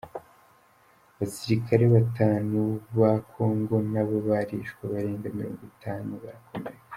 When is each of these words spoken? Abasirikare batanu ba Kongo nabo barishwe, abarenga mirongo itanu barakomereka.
Abasirikare 1.15 1.83
batanu 1.95 2.61
ba 2.99 3.11
Kongo 3.31 3.75
nabo 3.91 4.15
barishwe, 4.27 4.79
abarenga 4.87 5.27
mirongo 5.37 5.61
itanu 5.73 6.11
barakomereka. 6.25 6.79